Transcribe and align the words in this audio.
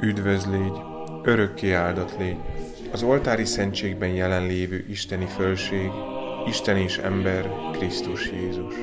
Üdvöz 0.00 0.46
légy, 0.46 0.72
örökké 1.22 1.72
áldott 1.72 2.18
légy, 2.18 2.36
az 2.92 3.02
oltári 3.02 3.44
szentségben 3.44 4.08
jelenlévő 4.08 4.86
isteni 4.88 5.26
fölség, 5.26 5.90
Isten 6.46 6.76
és 6.76 6.98
ember, 6.98 7.50
Krisztus 7.72 8.30
Jézus. 8.30 8.74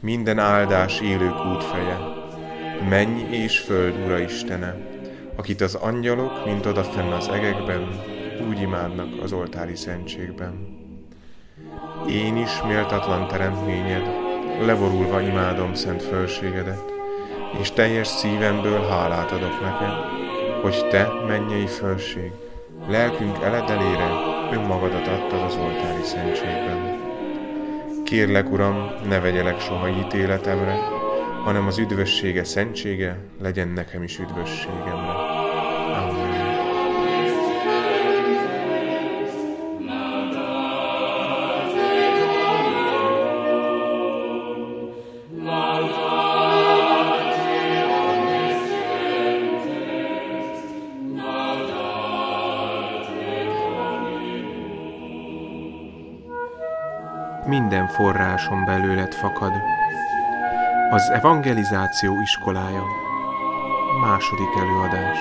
Minden 0.00 0.38
áldás 0.38 1.00
élők 1.00 1.46
útfeje, 1.46 1.98
menny 2.88 3.32
és 3.32 3.58
föld 3.58 4.04
Ura 4.04 4.18
Istene, 4.18 4.76
akit 5.36 5.60
az 5.60 5.74
angyalok, 5.74 6.44
mint 6.44 6.66
odafenn 6.66 7.10
az 7.10 7.28
egekben, 7.28 8.00
úgy 8.48 8.60
imádnak 8.60 9.22
az 9.22 9.32
oltári 9.32 9.76
szentségben. 9.76 10.78
Én 12.08 12.36
is 12.36 12.62
méltatlan 12.66 13.28
teremtményed, 13.28 14.06
levorulva 14.60 15.20
imádom 15.20 15.74
szent 15.74 16.02
fölségedet, 16.02 16.92
és 17.60 17.70
teljes 17.70 18.08
szívemből 18.08 18.80
hálát 18.80 19.30
adok 19.30 19.60
neked, 19.60 19.92
hogy 20.62 20.88
te, 20.88 21.08
mennyei 21.26 21.66
fölség, 21.66 22.30
lelkünk 22.88 23.38
eledelére 23.42 24.33
önmagadat 24.52 25.06
adtad 25.06 25.42
az 25.42 25.56
oltári 25.56 26.02
szentségben. 26.02 27.02
Kérlek, 28.04 28.52
Uram, 28.52 28.90
ne 29.08 29.20
vegyelek 29.20 29.60
soha 29.60 29.88
ítéletemre, 29.88 30.78
hanem 31.44 31.66
az 31.66 31.78
üdvössége 31.78 32.44
szentsége 32.44 33.18
legyen 33.40 33.68
nekem 33.68 34.02
is 34.02 34.18
üdvösségemre. 34.18 35.23
Forráson 57.94 58.64
belőled 58.64 59.14
fakad. 59.14 59.52
Az 60.90 61.10
evangelizáció 61.10 62.20
iskolája. 62.20 62.84
Második 64.00 64.56
előadás. 64.56 65.18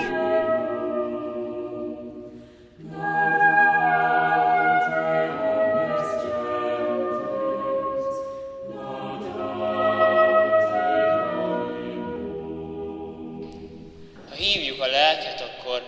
Ha 14.29 14.35
hívjuk 14.35 14.81
a 14.81 14.87
lelket, 14.87 15.41
akkor 15.41 15.81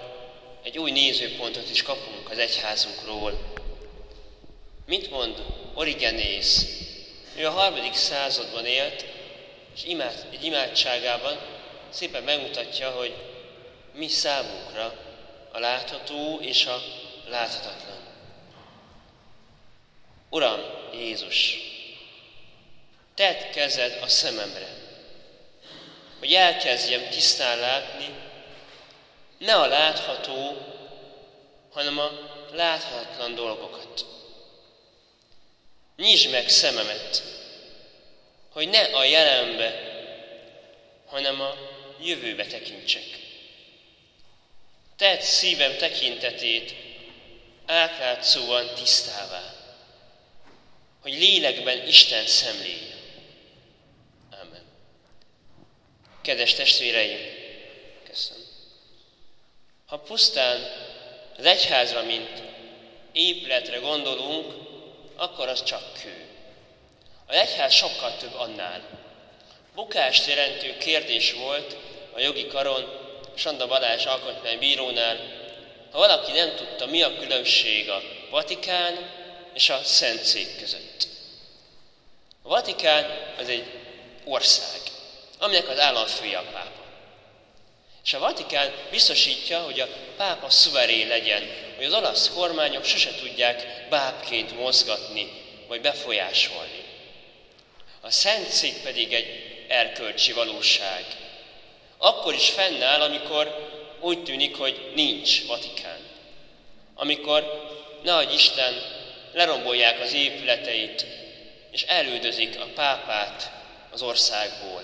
egy 0.63 0.77
új 0.77 0.91
nézőpontot 0.91 1.69
is 1.71 1.83
kapunk 1.83 2.29
az 2.29 2.37
egyházunkról. 2.37 3.31
Mit 4.85 5.11
mond 5.11 5.43
Origenész? 5.73 6.74
Ő 7.37 7.47
a 7.47 7.51
harmadik 7.51 7.93
században 7.93 8.65
élt, 8.65 9.05
és 9.75 9.83
imád, 9.83 10.25
egy 10.31 10.43
imádságában 10.43 11.39
szépen 11.89 12.23
megmutatja, 12.23 12.91
hogy 12.91 13.15
mi 13.93 14.07
számunkra 14.07 14.93
a 15.51 15.59
látható 15.59 16.39
és 16.41 16.65
a 16.65 16.81
láthatatlan. 17.27 17.99
Uram 20.29 20.59
Jézus, 20.93 21.57
tedd 23.15 23.51
kezed 23.51 23.99
a 24.01 24.07
szememre, 24.07 24.67
hogy 26.19 26.33
elkezdjem 26.33 27.09
tisztán 27.09 27.59
látni, 27.59 28.09
ne 29.37 29.55
a 29.55 29.67
látható, 29.67 30.57
hanem 31.73 31.99
a 31.99 32.11
láthatatlan 32.53 33.35
dolgokat. 33.35 34.14
Nyisd 35.97 36.31
meg 36.31 36.49
szememet, 36.49 37.23
hogy 38.49 38.69
ne 38.69 38.81
a 38.81 39.03
jelenbe, 39.03 39.93
hanem 41.05 41.41
a 41.41 41.57
jövőbe 42.01 42.45
tekintsek. 42.45 43.03
Tedd 44.97 45.19
szívem 45.19 45.77
tekintetét 45.77 46.75
átlátszóan 47.65 48.75
tisztává, 48.75 49.53
hogy 51.01 51.13
lélekben 51.13 51.87
Isten 51.87 52.25
szemlélje. 52.25 52.95
Amen. 54.41 54.63
Kedves 56.21 56.53
testvéreim, 56.53 57.19
köszönöm. 58.09 58.43
Ha 59.85 59.99
pusztán 59.99 60.59
az 61.37 61.45
egyházra, 61.45 62.03
mint 62.03 62.43
épületre 63.11 63.77
gondolunk, 63.77 64.64
akkor 65.15 65.47
az 65.47 65.63
csak 65.63 65.81
kő. 66.03 66.25
A 67.27 67.33
egyház 67.33 67.73
sokkal 67.73 68.17
több 68.17 68.33
annál. 68.35 68.81
Bukást 69.75 70.27
jelentő 70.27 70.77
kérdés 70.77 71.33
volt 71.33 71.75
a 72.13 72.19
jogi 72.19 72.47
karon 72.47 73.03
Sanda 73.35 73.67
Balázs 73.67 74.05
alkotmánybírónál, 74.05 75.17
ha 75.91 75.97
valaki 75.97 76.31
nem 76.31 76.55
tudta, 76.55 76.85
mi 76.85 77.01
a 77.01 77.17
különbség 77.17 77.89
a 77.89 78.01
Vatikán 78.29 79.09
és 79.53 79.69
a 79.69 79.83
Szentszék 79.83 80.59
között. 80.59 81.07
A 82.41 82.47
Vatikán 82.47 83.33
az 83.39 83.49
egy 83.49 83.65
ország, 84.25 84.79
aminek 85.39 85.69
az 85.69 85.79
államfője 85.79 86.37
a 86.37 86.43
pápa. 86.51 86.83
És 88.03 88.13
a 88.13 88.19
Vatikán 88.19 88.73
biztosítja, 88.91 89.59
hogy 89.59 89.79
a 89.79 89.87
pápa 90.17 90.49
szuverén 90.49 91.07
legyen, 91.07 91.64
hogy 91.75 91.85
az 91.85 91.93
olasz 91.93 92.29
kormányok 92.29 92.85
sose 92.85 93.15
tudják 93.15 93.85
bábként 93.89 94.59
mozgatni, 94.59 95.31
vagy 95.67 95.81
befolyásolni. 95.81 96.83
A 98.01 98.11
Szent 98.11 98.81
pedig 98.83 99.13
egy 99.13 99.45
erkölcsi 99.67 100.31
valóság. 100.31 101.05
Akkor 101.97 102.33
is 102.33 102.49
fennáll, 102.49 103.01
amikor 103.01 103.69
úgy 103.99 104.23
tűnik, 104.23 104.57
hogy 104.57 104.91
nincs 104.95 105.45
Vatikán. 105.45 105.99
Amikor, 106.95 107.69
nehogy 108.03 108.33
Isten, 108.33 108.73
lerombolják 109.33 109.99
az 109.99 110.13
épületeit, 110.13 111.05
és 111.71 111.83
elődözik 111.83 112.59
a 112.59 112.67
pápát 112.75 113.51
az 113.91 114.01
országból. 114.01 114.83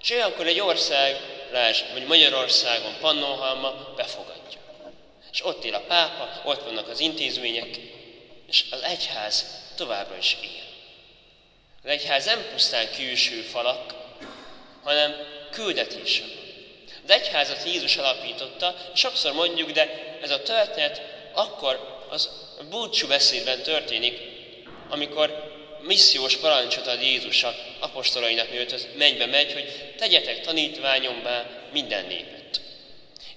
És 0.00 0.10
olyankor 0.10 0.46
egy 0.46 0.60
ország 0.60 1.16
lásd, 1.52 1.92
vagy 1.92 2.06
Magyarországon, 2.06 2.96
Pannonhalma 3.00 3.94
befogadja. 3.96 4.58
És 5.32 5.44
ott 5.44 5.64
él 5.64 5.74
a 5.74 5.80
pápa, 5.80 6.40
ott 6.44 6.62
vannak 6.62 6.88
az 6.88 7.00
intézmények, 7.00 7.78
és 8.48 8.64
az 8.70 8.82
egyház 8.82 9.44
továbbra 9.76 10.16
is 10.16 10.36
él. 10.42 10.62
Az 11.82 11.90
egyház 11.90 12.24
nem 12.24 12.46
pusztán 12.52 12.88
külső 12.96 13.40
falak, 13.40 13.94
hanem 14.82 15.16
küldetése 15.50 16.24
Az 17.04 17.10
egyházat 17.10 17.64
Jézus 17.66 17.96
alapította, 17.96 18.76
és 18.94 19.00
sokszor 19.00 19.32
mondjuk, 19.32 19.70
de 19.70 20.18
ez 20.22 20.30
a 20.30 20.42
történet 20.42 21.02
akkor 21.32 22.04
az 22.10 22.28
búcsú 22.70 23.08
beszédben 23.08 23.62
történik, 23.62 24.20
amikor 24.88 25.50
missziós 25.80 26.36
parancsot 26.36 26.86
ad 26.86 27.02
Jézus 27.02 27.46
apostolainak, 27.78 28.50
mielőtt 28.50 28.72
az 28.72 28.88
mennybe 28.96 29.26
megy, 29.26 29.52
hogy 29.52 29.94
tegyetek 29.98 30.40
tanítványombá 30.40 31.46
minden 31.72 32.06
népet. 32.06 32.39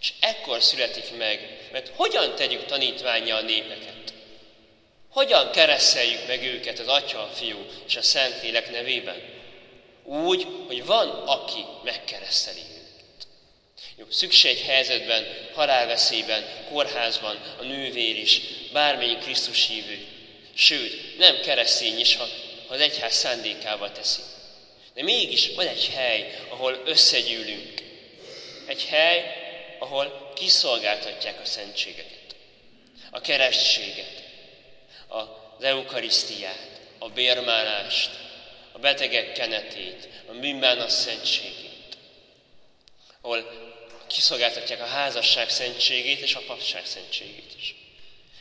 És 0.04 0.14
ekkor 0.20 0.64
születik 0.64 1.18
meg, 1.18 1.68
mert 1.72 1.92
hogyan 1.96 2.36
tegyük 2.36 2.66
tanítványa 2.66 3.36
a 3.36 3.42
népeket? 3.42 4.14
Hogyan 5.10 5.52
kereszeljük 5.52 6.28
meg 6.28 6.44
őket 6.44 6.80
az 6.80 6.88
Atya, 6.88 7.22
a 7.22 7.32
Fiú 7.34 7.66
és 7.88 7.96
a 7.96 8.02
Szentlélek 8.02 8.72
nevében? 8.72 9.22
Úgy, 10.04 10.48
hogy 10.68 10.86
van, 10.86 11.10
aki 11.10 11.66
megkereszteli 11.84 12.60
őket. 12.60 13.28
Jó, 13.98 14.06
szükséghelyzetben, 14.10 15.26
halálveszélyben, 15.54 16.46
kórházban 16.70 17.40
a 17.60 17.64
nővér 17.64 18.18
is, 18.18 18.42
bármelyik 18.72 19.20
Krisztus 19.20 19.68
hívő 19.68 20.08
Sőt, 20.54 21.18
nem 21.18 21.40
keresztény 21.42 22.00
is, 22.00 22.16
ha, 22.16 22.28
ha 22.68 22.74
az 22.74 22.80
egyház 22.80 23.14
szándékával 23.14 23.92
teszi. 23.92 24.22
De 24.94 25.04
mégis 25.04 25.50
van 25.56 25.68
egy 25.68 25.92
hely, 25.96 26.40
ahol 26.50 26.82
összegyűlünk. 26.86 27.82
Egy 28.68 28.84
hely, 28.86 29.43
ahol 29.84 30.32
kiszolgáltatják 30.36 31.42
a 31.42 31.46
szentségeket, 31.46 32.36
a 33.12 33.22
keresztséget, 33.22 34.24
az 35.08 35.64
eukarisztiát, 35.64 36.82
a 36.98 37.10
bérmálást, 37.10 38.10
a 38.72 38.80
betegek 38.80 39.34
kenetét, 39.34 40.08
a 40.30 40.32
bűnbánat 40.32 40.90
szentségét, 40.90 41.98
ahol 43.22 43.52
kiszolgáltatják 44.08 44.82
a 44.82 44.86
házasság 44.86 45.50
szentségét 45.50 46.20
és 46.20 46.36
a 46.36 46.42
papság 46.48 46.86
szentségét 46.86 47.54
is. 47.58 47.76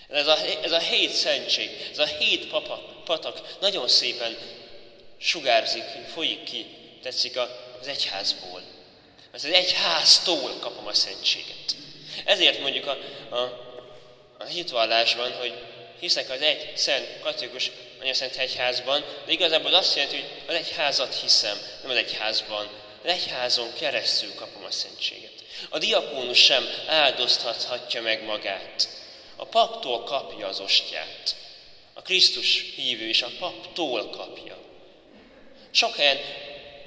Ez 0.08 0.26
a, 0.26 0.38
ez 0.62 0.72
a 0.72 0.78
hét 0.78 1.10
szentség, 1.10 1.70
ez 1.90 1.98
a 1.98 2.06
hét 2.06 2.48
papa, 2.48 3.02
patak 3.04 3.56
nagyon 3.60 3.88
szépen 3.88 4.36
sugárzik, 5.18 5.84
folyik 6.12 6.42
ki, 6.42 6.66
tetszik 7.02 7.38
az 7.80 7.86
egyházból. 7.86 8.71
Az 9.32 9.44
egyháztól 9.44 10.56
kapom 10.60 10.86
a 10.86 10.94
szentséget. 10.94 11.76
Ezért 12.24 12.60
mondjuk 12.60 12.86
a, 12.86 12.98
a, 13.34 13.40
a 14.38 14.44
hitvallásban, 14.44 15.32
hogy 15.32 15.54
hiszek 16.00 16.30
az 16.30 16.40
egy 16.40 16.76
szent 16.76 17.20
katolikus 17.22 17.70
szent 18.10 18.36
egyházban, 18.36 19.04
de 19.26 19.32
igazából 19.32 19.74
azt 19.74 19.96
jelenti, 19.96 20.16
hogy 20.16 20.28
az 20.46 20.54
egyházat 20.54 21.14
hiszem, 21.14 21.58
nem 21.82 21.90
az 21.90 21.96
egyházban. 21.96 22.68
Az 23.04 23.10
egyházon 23.10 23.72
keresztül 23.78 24.34
kapom 24.34 24.64
a 24.64 24.70
szentséget. 24.70 25.32
A 25.68 25.78
diakónus 25.78 26.38
sem 26.38 26.64
áldoztathatja 26.86 28.02
meg 28.02 28.24
magát. 28.24 28.88
A 29.36 29.44
paptól 29.44 30.04
kapja 30.04 30.46
az 30.46 30.60
ostját. 30.60 31.36
A 31.92 32.02
Krisztus 32.02 32.72
hívő 32.74 33.04
is 33.04 33.22
a 33.22 33.30
paptól 33.38 34.10
kapja. 34.10 34.56
Sok 35.70 35.96
helyen 35.96 36.18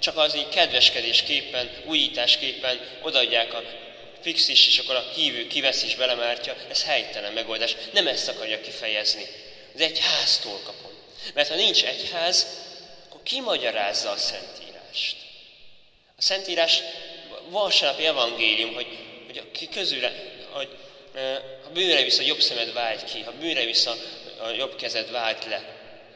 csak 0.05 0.17
az 0.17 0.35
így 0.35 0.49
kedveskedésképpen, 0.49 1.69
újításképpen 1.85 2.79
odaadják 3.01 3.53
a 3.53 3.63
fixis, 4.21 4.67
és 4.67 4.79
akkor 4.79 4.95
a 4.95 5.11
hívő 5.15 5.47
kivesz 5.47 5.83
is 5.83 5.95
belemártja, 5.95 6.55
ez 6.69 6.83
helytelen 6.83 7.33
megoldás. 7.33 7.75
Nem 7.93 8.07
ezt 8.07 8.27
akarja 8.27 8.61
kifejezni. 8.61 9.25
Ez 9.75 9.81
egy 9.81 9.99
háztól 9.99 10.59
kapom. 10.63 10.91
Mert 11.33 11.49
ha 11.49 11.55
nincs 11.55 11.83
egyház, 11.83 12.47
akkor 13.05 13.23
ki 13.23 13.41
magyarázza 13.41 14.09
a 14.09 14.17
Szentírást? 14.17 15.15
A 16.17 16.21
Szentírás 16.21 16.81
vasárnapi 17.49 18.05
evangélium, 18.05 18.73
hogy, 18.73 18.97
hogy 19.25 19.37
aki 19.37 19.69
közül, 19.69 20.01
hogy 20.51 20.69
ha 21.63 21.69
bűnre 21.73 22.03
visz 22.03 22.19
a 22.19 22.23
jobb 22.23 22.41
szemed 22.41 22.73
vágy 22.73 23.03
ki, 23.03 23.21
ha 23.21 23.31
bűnre 23.31 23.65
visz 23.65 23.85
a, 23.85 23.95
jobb 24.57 24.75
kezed 24.75 25.11
vágy 25.11 25.43
le. 25.47 25.63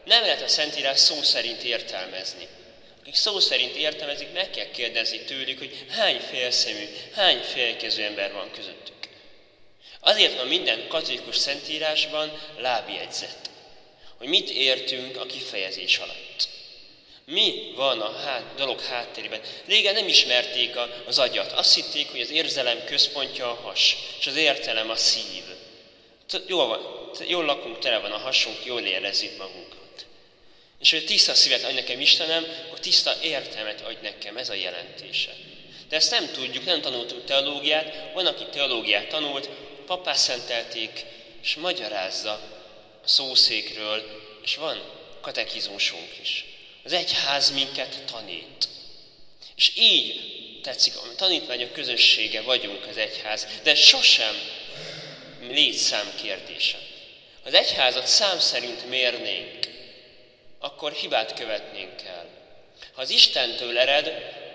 Nem 0.05 0.21
lehet 0.21 0.41
a 0.41 0.47
Szentírás 0.47 0.99
szó 0.99 1.21
szerint 1.21 1.63
értelmezni. 1.63 2.47
Akik 3.09 3.21
szó 3.21 3.39
szerint 3.39 3.75
értelmezik, 3.75 4.33
meg 4.33 4.49
kell 4.49 4.71
kérdezni 4.71 5.19
tőlük, 5.19 5.57
hogy 5.57 5.85
hány 5.89 6.19
félszemű, 6.19 6.85
hány 7.13 7.39
félkező 7.39 8.03
ember 8.03 8.33
van 8.33 8.51
közöttük. 8.51 8.95
Azért 9.99 10.35
van 10.35 10.47
minden 10.47 10.87
katolikus 10.87 11.37
szentírásban 11.37 12.41
lábjegyzet, 12.57 13.49
hogy 14.17 14.27
mit 14.27 14.49
értünk 14.49 15.17
a 15.17 15.25
kifejezés 15.25 15.97
alatt. 15.97 16.49
Mi 17.25 17.71
van 17.75 18.01
a 18.01 18.11
hát, 18.11 18.55
dolog 18.55 18.81
háttérében? 18.81 19.41
Régen 19.65 19.93
nem 19.93 20.07
ismerték 20.07 20.75
a, 20.75 21.03
az 21.07 21.19
agyat. 21.19 21.51
Azt 21.51 21.75
hitték, 21.75 22.11
hogy 22.11 22.21
az 22.21 22.31
érzelem 22.31 22.83
központja 22.85 23.51
a 23.51 23.61
has, 23.61 23.95
és 24.19 24.27
az 24.27 24.35
értelem 24.35 24.89
a 24.89 24.95
szív. 24.95 25.43
Jól, 26.47 26.67
van, 26.67 27.11
jól 27.27 27.45
lakunk, 27.45 27.79
tele 27.79 27.99
van 27.99 28.11
a 28.11 28.17
hasunk, 28.17 28.65
jól 28.65 28.81
érezzük 28.81 29.37
magunkat. 29.37 29.78
És 30.79 30.91
hogy 30.91 31.05
tiszta 31.05 31.33
szívet 31.33 31.63
adj 31.63 31.73
nekem 31.73 31.99
Istenem, 31.99 32.45
akkor 32.65 32.79
tiszta 32.79 33.15
értelmet 33.21 33.81
adj 33.81 33.97
nekem, 34.01 34.37
ez 34.37 34.49
a 34.49 34.53
jelentése. 34.53 35.31
De 35.89 35.95
ezt 35.95 36.11
nem 36.11 36.31
tudjuk, 36.31 36.65
nem 36.65 36.81
tanultuk 36.81 37.25
teológiát, 37.25 38.13
van, 38.13 38.25
aki 38.25 38.45
teológiát 38.51 39.07
tanult, 39.07 39.49
papá 39.85 40.13
szentelték, 40.13 41.05
és 41.41 41.55
magyarázza 41.55 42.31
a 43.03 43.07
szószékről, 43.07 44.03
és 44.43 44.55
van 44.55 44.81
katekizmusunk 45.21 46.09
is. 46.21 46.45
Az 46.83 46.93
egyház 46.93 47.51
minket 47.51 48.03
tanít. 48.11 48.67
És 49.55 49.71
így 49.75 50.21
tetszik, 50.63 50.95
a 50.95 51.15
tanítványok 51.15 51.71
közössége 51.71 52.41
vagyunk 52.41 52.85
az 52.89 52.97
egyház, 52.97 53.47
de 53.63 53.75
sosem 53.75 54.35
létszám 55.41 56.13
kérdése. 56.21 56.77
Az 57.43 57.53
egyházat 57.53 58.07
szám 58.07 58.39
szerint 58.39 58.89
mérnénk, 58.89 59.58
akkor 60.59 60.91
hibát 60.91 61.33
követnénk 61.33 62.01
el. 62.05 62.25
Ha 62.93 63.01
az 63.01 63.09
Istentől 63.09 63.79
ered, 63.79 64.13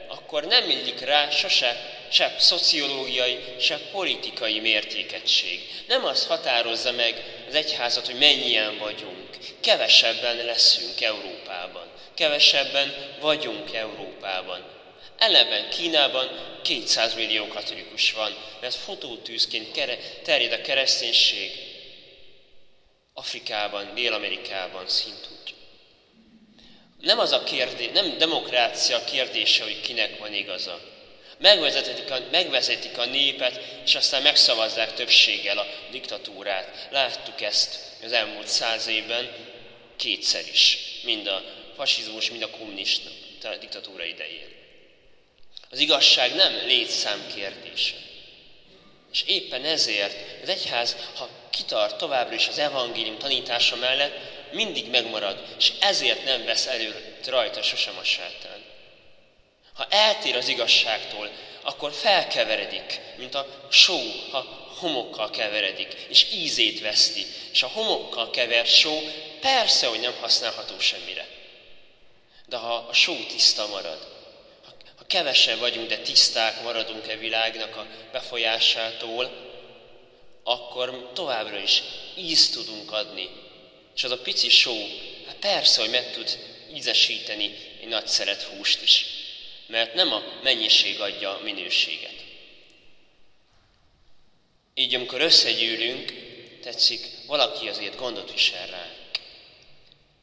akkor 0.09 0.45
nem 0.45 0.71
illik 0.71 1.01
rá 1.01 1.31
sose 1.31 1.95
se 2.11 2.35
szociológiai, 2.39 3.39
se 3.61 3.79
politikai 3.93 4.61
mértékegység. 4.61 5.61
Nem 5.89 6.05
az 6.05 6.27
határozza 6.27 6.93
meg 6.93 7.45
az 7.49 7.55
egyházat, 7.55 8.07
hogy 8.07 8.19
mennyien 8.19 8.79
vagyunk. 8.79 9.29
Kevesebben 9.61 10.37
leszünk 10.37 11.01
Európában. 11.01 11.87
Kevesebben 12.15 12.95
vagyunk 13.21 13.73
Európában. 13.75 14.65
Ellenben 15.19 15.69
Kínában 15.71 16.59
200 16.63 17.15
millió 17.15 17.47
katolikus 17.47 18.13
van, 18.13 18.37
mert 18.61 18.75
fotótűzként 18.75 19.73
terjed 20.23 20.53
a 20.53 20.61
kereszténység. 20.61 21.51
Afrikában, 23.13 23.95
Dél-Amerikában 23.95 24.89
szintúgy. 24.89 25.54
Nem 27.05 27.19
az 27.19 27.33
a 27.33 27.43
kérdés, 27.43 27.89
nem 27.93 28.19
demokrácia 28.19 29.05
kérdése, 29.05 29.63
hogy 29.63 29.81
kinek 29.81 30.19
van 30.19 30.33
igaza. 30.33 30.81
Megvezetik 31.39 32.11
a, 32.11 32.19
megvezetik 32.31 32.99
a 32.99 33.05
népet, 33.05 33.61
és 33.85 33.95
aztán 33.95 34.23
megszavazzák 34.23 34.95
többséggel 34.95 35.59
a 35.59 35.67
diktatúrát. 35.91 36.89
Láttuk 36.91 37.41
ezt 37.41 37.79
az 38.05 38.13
elmúlt 38.13 38.49
száz 38.49 38.87
évben 38.87 39.31
kétszer 39.97 40.43
is, 40.53 40.79
mind 41.03 41.27
a 41.27 41.43
fasizmus, 41.77 42.31
mind 42.31 42.43
a 42.43 42.51
kommunista 42.51 43.11
diktatúra 43.61 44.05
idején. 44.05 44.53
Az 45.71 45.79
igazság 45.79 46.35
nem 46.35 46.55
létszám 46.67 47.27
kérdése. 47.35 47.95
És 49.13 49.23
éppen 49.27 49.65
ezért 49.65 50.43
az 50.43 50.49
egyház, 50.49 50.97
ha 51.15 51.29
kitart 51.51 51.99
továbbra 51.99 52.35
is 52.35 52.49
az 52.49 52.59
evangélium 52.59 53.19
tanítása 53.19 53.77
mellett, 53.77 54.34
mindig 54.55 54.91
megmarad, 54.91 55.45
és 55.59 55.73
ezért 55.81 56.25
nem 56.25 56.45
vesz 56.45 56.67
elő 56.67 57.17
rajta 57.27 57.63
sosem 57.63 57.99
a 57.99 58.05
sátán. 58.05 58.65
Ha 59.75 59.87
eltér 59.91 60.37
az 60.37 60.49
igazságtól, 60.49 61.31
akkor 61.63 61.93
felkeveredik, 61.93 63.01
mint 63.17 63.35
a 63.35 63.47
só, 63.71 63.99
ha 64.31 64.65
homokkal 64.79 65.31
keveredik, 65.31 65.93
és 66.09 66.27
ízét 66.33 66.81
veszti. 66.81 67.27
És 67.53 67.63
a 67.63 67.69
homokkal 67.69 68.31
kevert 68.31 68.75
só 68.75 69.01
persze, 69.41 69.87
hogy 69.87 70.01
nem 70.01 70.15
használható 70.21 70.79
semmire. 70.79 71.29
De 72.47 72.57
ha 72.57 72.75
a 72.75 72.93
só 72.93 73.17
tiszta 73.29 73.67
marad, 73.67 74.13
ha 74.97 75.05
kevesen 75.07 75.59
vagyunk, 75.59 75.89
de 75.89 75.99
tiszták 75.99 76.63
maradunk 76.63 77.09
e 77.09 77.17
világnak 77.17 77.77
a 77.77 77.87
befolyásától, 78.13 79.31
akkor 80.45 81.11
továbbra 81.15 81.59
is 81.59 81.83
ízt 82.17 82.53
tudunk 82.53 82.93
adni. 82.93 83.31
És 83.95 84.05
az 84.05 84.11
a 84.11 84.19
pici 84.19 84.49
só, 84.49 84.77
hát 85.27 85.37
persze, 85.37 85.81
hogy 85.81 85.91
meg 85.91 86.13
tud 86.13 86.39
ízesíteni 86.75 87.57
egy 87.81 87.89
nagy 87.89 88.07
szeret 88.07 88.43
húst 88.43 88.83
is. 88.83 89.07
Mert 89.67 89.95
nem 89.95 90.13
a 90.13 90.23
mennyiség 90.43 91.01
adja 91.01 91.31
a 91.31 91.43
minőséget. 91.43 92.15
Így 94.75 94.95
amikor 94.95 95.21
összegyűlünk, 95.21 96.13
tetszik, 96.63 97.01
valaki 97.27 97.69
azért 97.69 97.97
gondot 97.97 98.33
visel 98.33 98.67
ránk. 98.67 98.93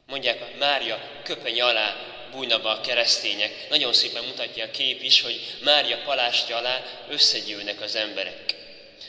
Mondják, 0.08 0.58
Mária 0.58 1.22
köpeny 1.24 1.62
alá 1.62 1.96
bújna 2.32 2.60
be 2.60 2.70
a 2.70 2.82
keresztények. 2.82 3.70
Nagyon 3.70 3.94
szépen 3.94 4.24
mutatja 4.24 4.66
a 4.66 4.72
kép 4.72 5.04
is, 5.04 5.22
hogy 5.22 5.56
Mária 5.64 5.98
palástja 5.98 6.58
alá 6.58 7.06
összegyűlnek 7.10 7.82
az 7.82 7.96
emberek. 7.96 8.56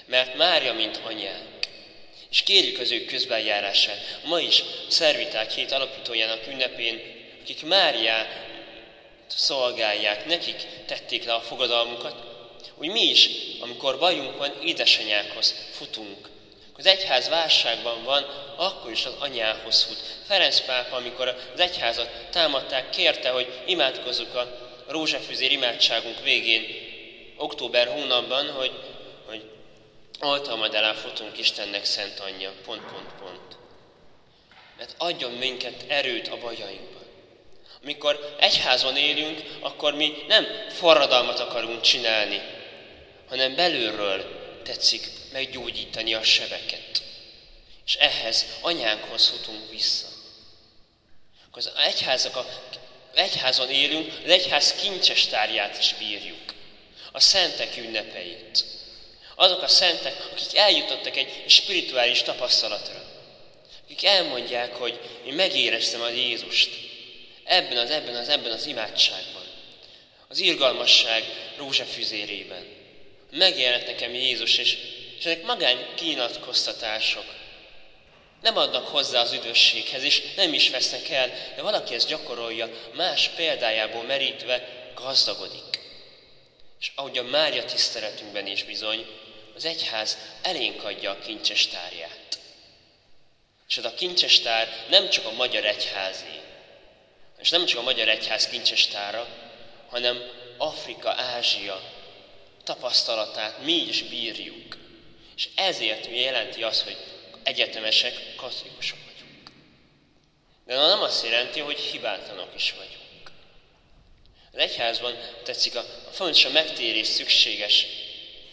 Mert 0.06 0.34
Mária, 0.34 0.72
mint 0.72 1.00
anyánk. 1.04 1.61
És 2.32 2.42
kérjük 2.42 2.78
az 2.78 2.90
ő 2.90 3.04
közbenjárását. 3.04 4.20
Ma 4.24 4.40
is 4.40 4.62
szerviták 4.88 5.50
hét 5.50 5.72
alapítójának 5.72 6.46
ünnepén, 6.46 7.00
akik 7.42 7.64
Máriát 7.64 8.26
szolgálják, 9.26 10.26
nekik 10.26 10.66
tették 10.86 11.24
le 11.24 11.34
a 11.34 11.40
fogadalmukat, 11.40 12.14
hogy 12.74 12.88
mi 12.88 13.02
is, 13.02 13.28
amikor 13.60 13.98
bajunk 13.98 14.36
van, 14.38 14.52
édesanyákhoz 14.64 15.54
futunk. 15.72 16.28
Az 16.76 16.86
egyház 16.86 17.28
válságban 17.28 18.04
van, 18.04 18.22
akkor 18.56 18.90
is 18.90 19.04
az 19.04 19.14
anyához 19.18 19.82
fut. 19.82 20.02
Ferenc 20.26 20.60
pápa, 20.60 20.96
amikor 20.96 21.28
az 21.54 21.60
egyházat 21.60 22.08
támadták, 22.30 22.90
kérte, 22.90 23.28
hogy 23.28 23.52
imádkozzuk 23.66 24.34
a 24.34 24.70
rózsafüzér 24.86 25.52
imádságunk 25.52 26.22
végén, 26.22 26.66
október 27.36 27.86
hónapban, 27.86 28.50
hogy 28.50 28.72
altalmad 30.22 30.74
alá 30.74 30.92
futunk 30.92 31.38
Istennek 31.38 31.84
szent 31.84 32.20
anyja, 32.20 32.52
pont, 32.64 32.82
pont, 32.82 33.12
pont. 33.20 33.56
Mert 34.78 34.94
adjon 34.98 35.32
minket 35.32 35.84
erőt 35.88 36.28
a 36.28 36.38
bajainkban. 36.38 37.02
Amikor 37.82 38.36
egyházon 38.38 38.96
élünk, 38.96 39.42
akkor 39.60 39.94
mi 39.94 40.12
nem 40.28 40.46
forradalmat 40.68 41.38
akarunk 41.40 41.80
csinálni, 41.80 42.42
hanem 43.28 43.54
belülről 43.54 44.24
tetszik 44.62 45.10
meggyógyítani 45.32 46.14
a 46.14 46.22
sebeket. 46.22 47.02
És 47.86 47.94
ehhez 47.94 48.46
anyánkhoz 48.60 49.28
futunk 49.28 49.70
vissza. 49.70 50.06
akkor 51.46 51.62
az 51.66 51.72
egyházak 51.76 52.36
a 52.36 52.46
egyházon 53.14 53.70
élünk, 53.70 54.12
az 54.24 54.30
egyház 54.30 54.74
kincses 54.74 55.26
tárját 55.26 55.78
is 55.78 55.94
bírjuk. 55.98 56.54
A 57.12 57.20
szentek 57.20 57.76
ünnepeit. 57.76 58.64
Azok 59.34 59.62
a 59.62 59.68
szentek, 59.68 60.28
akik 60.32 60.56
eljutottak 60.56 61.16
egy 61.16 61.44
spirituális 61.46 62.22
tapasztalatra. 62.22 63.02
Akik 63.84 64.04
elmondják, 64.04 64.74
hogy 64.74 65.00
én 65.26 65.32
megéreztem 65.32 66.00
a 66.00 66.08
Jézust. 66.08 66.70
Ebben 67.44 67.76
az, 67.76 67.90
ebben 67.90 68.14
az, 68.14 68.28
ebben 68.28 68.52
az 68.52 68.66
imádságban. 68.66 69.42
Az 70.28 70.40
irgalmasság 70.40 71.24
rózsafüzérében. 71.56 72.66
Megjelent 73.30 73.86
nekem 73.86 74.14
Jézus, 74.14 74.58
és, 74.58 74.78
és 75.18 75.24
ezek 75.24 75.42
magány 75.42 75.86
kinyilatkoztatások. 75.94 77.24
Nem 78.42 78.56
adnak 78.56 78.88
hozzá 78.88 79.20
az 79.20 79.32
üdvösséghez, 79.32 80.02
és 80.02 80.22
nem 80.36 80.52
is 80.52 80.70
vesznek 80.70 81.08
el, 81.08 81.28
de 81.56 81.62
valaki 81.62 81.94
ezt 81.94 82.08
gyakorolja, 82.08 82.70
más 82.94 83.28
példájából 83.28 84.02
merítve 84.02 84.68
gazdagodik. 84.94 85.80
És 86.80 86.92
ahogy 86.94 87.18
a 87.18 87.22
Mária 87.22 87.64
tiszteletünkben 87.64 88.46
is 88.46 88.64
bizony, 88.64 89.06
az 89.54 89.64
egyház 89.64 90.18
elénk 90.42 90.84
adja 90.84 91.10
a 91.10 91.18
kincses 91.18 91.66
tárját. 91.66 92.38
És 93.68 93.78
az 93.78 93.84
a 93.84 93.94
kincses 93.94 94.40
tár 94.40 94.86
nem 94.88 95.08
csak 95.10 95.26
a 95.26 95.32
magyar 95.32 95.64
egyházé, 95.64 96.40
és 97.38 97.50
nem 97.50 97.66
csak 97.66 97.78
a 97.78 97.82
magyar 97.82 98.08
egyház 98.08 98.48
kincses 98.48 98.86
tára, 98.86 99.28
hanem 99.88 100.22
Afrika, 100.56 101.10
Ázsia 101.10 101.82
tapasztalatát 102.64 103.62
mi 103.64 103.72
is 103.72 104.02
bírjuk. 104.02 104.76
És 105.36 105.48
ezért 105.54 106.06
jelenti 106.06 106.62
azt, 106.62 106.82
hogy 106.82 106.96
egyetemesek, 107.42 108.34
katolikusok 108.36 108.98
vagyunk. 109.04 109.50
De 110.66 110.76
nem 110.76 111.02
azt 111.02 111.24
jelenti, 111.24 111.60
hogy 111.60 111.78
hibátlanok 111.78 112.50
is 112.54 112.74
vagyunk. 112.76 113.30
Az 114.52 114.58
egyházban 114.58 115.14
tetszik 115.44 115.74
a, 115.74 115.80
a 115.80 116.12
fontos 116.12 116.44
a 116.44 116.50
megtérés 116.50 117.06
szükséges. 117.06 117.86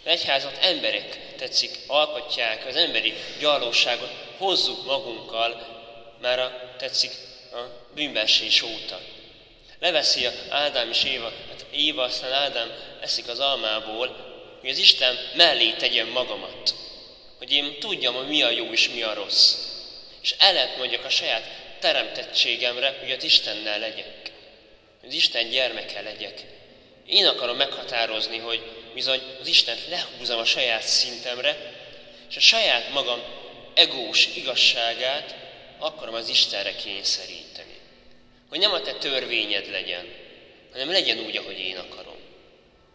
Az 0.03 0.11
egyházat 0.11 0.57
emberek 0.61 1.35
tetszik, 1.37 1.79
alkotják, 1.87 2.65
az 2.65 2.75
emberi 2.75 3.13
gyarlóságot 3.39 4.11
hozzuk 4.37 4.85
magunkkal, 4.85 5.77
már 6.21 6.39
a, 6.39 6.75
tetszik 6.77 7.11
a 7.51 7.59
bűnbensés 7.95 8.61
óta. 8.61 8.99
Leveszi 9.79 10.25
a 10.25 10.31
Ádám 10.49 10.89
és 10.89 11.03
Éva, 11.03 11.31
hát 11.49 11.65
Éva, 11.71 12.03
aztán 12.03 12.31
Ádám 12.31 12.71
eszik 13.01 13.27
az 13.27 13.39
almából, 13.39 14.15
hogy 14.59 14.69
az 14.69 14.77
Isten 14.77 15.17
mellé 15.35 15.71
tegyem 15.71 16.07
magamat. 16.07 16.75
Hogy 17.37 17.51
én 17.51 17.79
tudjam, 17.79 18.13
hogy 18.15 18.27
mi 18.27 18.41
a 18.41 18.49
jó 18.49 18.65
és 18.65 18.89
mi 18.89 19.01
a 19.01 19.13
rossz. 19.13 19.55
És 20.21 20.35
ellent 20.37 20.77
mondjak 20.77 21.05
a 21.05 21.09
saját 21.09 21.43
teremtettségemre, 21.79 22.97
hogy 22.99 23.11
az 23.11 23.23
Istennel 23.23 23.79
legyek. 23.79 24.31
Hogy 24.99 25.09
az 25.09 25.15
Isten 25.15 25.49
gyermeke 25.49 26.01
legyek. 26.01 26.43
Én 27.09 27.25
akarom 27.25 27.57
meghatározni, 27.57 28.37
hogy 28.37 28.71
bizony 28.93 29.21
az 29.41 29.47
Istent 29.47 29.87
lehúzom 29.89 30.39
a 30.39 30.45
saját 30.45 30.83
szintemre, 30.83 31.75
és 32.29 32.35
a 32.35 32.39
saját 32.39 32.89
magam 32.89 33.23
egós 33.73 34.27
igazságát 34.35 35.35
akarom 35.77 36.13
az 36.13 36.29
Istenre 36.29 36.75
kényszeríteni. 36.75 37.79
Hogy 38.49 38.59
nem 38.59 38.71
a 38.71 38.81
te 38.81 38.93
törvényed 38.93 39.71
legyen, 39.71 40.13
hanem 40.71 40.91
legyen 40.91 41.19
úgy, 41.19 41.37
ahogy 41.37 41.59
én 41.59 41.77
akarom. 41.77 42.17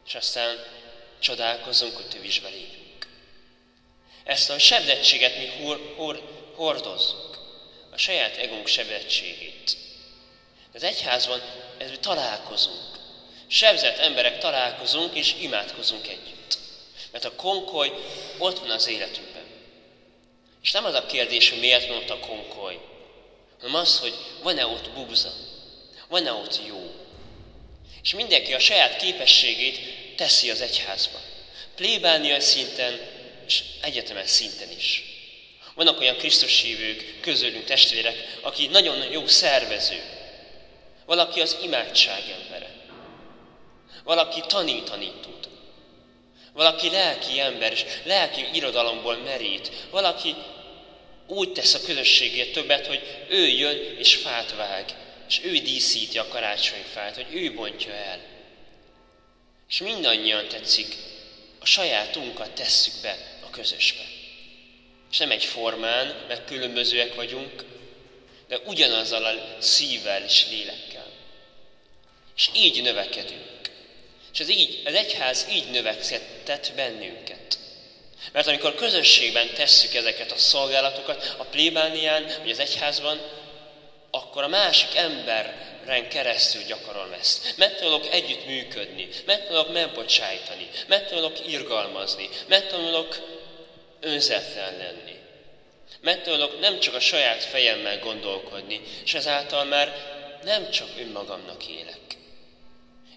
És 0.07 0.15
aztán 0.15 0.65
csodálkozunk, 1.19 1.97
hogy 1.97 2.09
tövisbe 2.09 2.49
lépünk. 2.49 3.07
Ezt 4.25 4.51
a 4.51 4.59
sebzettséget 4.59 5.39
mi 5.39 5.47
hor, 5.47 5.95
hor, 5.97 6.23
hordozzuk. 6.55 7.39
A 7.91 7.97
saját 7.99 8.37
egónk 8.37 8.67
sebzettségét. 8.67 9.77
Az 10.75 10.83
egyházban 10.83 11.43
ez 11.79 11.91
találkozunk. 12.01 12.94
Sebzett 13.55 13.99
emberek 13.99 14.39
találkozunk 14.39 15.15
és 15.15 15.35
imádkozunk 15.41 16.09
együtt. 16.09 16.59
Mert 17.13 17.25
a 17.25 17.35
konkoly 17.35 17.93
ott 18.39 18.59
van 18.59 18.71
az 18.71 18.87
életünkben. 18.89 19.43
És 20.63 20.71
nem 20.71 20.85
az 20.85 20.95
a 20.95 21.07
kérdés, 21.07 21.51
hogy 21.51 21.59
miért 21.59 21.87
van 21.87 21.97
ott 21.97 22.11
a 22.11 22.19
konkoly, 22.19 22.81
hanem 23.61 23.75
az, 23.75 23.99
hogy 23.99 24.15
van-e 24.43 24.67
ott 24.67 24.91
bubza, 24.91 25.33
van-e 26.09 26.33
ott 26.33 26.61
jó. 26.67 26.95
És 28.03 28.15
mindenki 28.15 28.55
a 28.55 28.59
saját 28.59 28.97
képességét 28.97 29.79
teszi 30.17 30.51
az 30.51 30.61
egyházba. 30.61 31.19
Plébánia 31.77 32.41
szinten, 32.41 33.01
és 33.47 33.63
egyetemes 33.81 34.31
szinten 34.31 34.71
is. 34.71 35.03
Vannak 35.75 36.01
olyan 36.01 36.17
Krisztus 36.17 36.61
hívők, 36.61 37.21
közülünk 37.21 37.65
testvérek, 37.65 38.39
aki 38.41 38.67
nagyon 38.67 39.13
jó 39.13 39.27
szervező. 39.27 40.03
Valaki 41.07 41.41
az 41.41 41.57
imádság 41.63 42.23
embere. 42.43 42.54
Valaki 44.05 44.43
tanítani 44.47 45.13
tud. 45.23 45.49
Valaki 46.53 46.91
lelki 46.91 47.41
ember, 47.41 47.73
és 47.73 47.85
lelki 48.05 48.47
irodalomból 48.53 49.17
merít. 49.17 49.71
Valaki 49.91 50.35
úgy 51.27 51.53
tesz 51.53 51.75
a 51.75 51.81
közösségért 51.81 52.53
többet, 52.53 52.87
hogy 52.87 53.27
ő 53.29 53.47
jön 53.47 53.97
és 53.99 54.15
fát 54.15 54.55
vág, 54.57 54.95
és 55.29 55.41
ő 55.45 55.59
díszíti 55.59 56.19
a 56.19 56.29
karácsonyfát, 56.29 57.15
hogy 57.15 57.27
ő 57.35 57.55
bontja 57.55 57.93
el. 57.93 58.21
És 59.69 59.81
mindannyian 59.81 60.49
tetszik, 60.49 60.97
a 61.61 61.67
sajátunkat 61.67 62.51
tesszük 62.51 62.95
be 63.03 63.19
a 63.47 63.51
közösbe. 63.51 64.03
És 65.11 65.19
nem 65.19 65.31
egy 65.31 65.45
formán, 65.45 66.25
mert 66.29 66.47
különbözőek 66.47 67.15
vagyunk, 67.15 67.65
de 68.49 68.59
ugyanazzal 68.59 69.25
a 69.25 69.61
szívvel 69.61 70.25
és 70.25 70.47
lélekkel. 70.51 71.07
És 72.37 72.51
így 72.55 72.83
növekedünk. 72.83 73.54
És 74.35 74.41
az, 74.41 74.51
így, 74.51 74.83
az 74.85 74.95
egyház 74.95 75.47
így 75.51 75.71
növekedett 75.71 76.73
bennünket. 76.77 77.59
Mert 78.33 78.47
amikor 78.47 78.75
közösségben 78.75 79.55
tesszük 79.55 79.95
ezeket 79.95 80.33
a 80.33 80.37
szolgálatokat, 80.37 81.35
a 81.39 81.45
plébánián, 81.45 82.33
vagy 82.43 82.51
az 82.51 82.59
egyházban, 82.59 83.21
akkor 84.11 84.43
a 84.43 84.49
másik 84.49 84.95
emberen 84.95 86.09
keresztül 86.09 86.63
gyakorolom 86.63 87.13
ezt. 87.13 87.55
Megtanulok 87.57 88.07
együtt 88.13 88.47
működni, 88.47 89.09
megtanulok 89.27 89.73
megbocsájtani, 89.73 90.69
megtanulok 90.87 91.49
irgalmazni, 91.49 92.29
megtanulok 92.49 93.19
önzetlen 94.01 94.77
lenni. 94.77 95.19
Megtanulok 96.01 96.61
nem 96.61 96.81
csak 96.81 96.95
a 96.95 97.01
saját 97.01 97.43
fejemmel 97.43 97.99
gondolkodni, 97.99 98.81
és 99.05 99.15
ezáltal 99.15 99.65
már 99.65 100.13
nem 100.45 100.71
csak 100.71 100.89
önmagamnak 100.99 101.67
élek. 101.67 102.14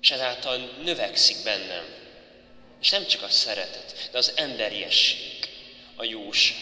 És 0.01 0.11
ezáltal 0.11 0.57
növekszik 0.83 1.43
bennem. 1.43 1.85
És 2.81 2.89
nem 2.89 3.07
csak 3.07 3.21
a 3.21 3.29
szeretet, 3.29 4.09
de 4.11 4.17
az 4.17 4.33
emberiesség, 4.35 5.49
a 5.95 6.03
jóság, 6.03 6.57